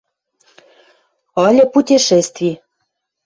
Ыльы 1.47 1.65
путешестви!.. 1.73 2.51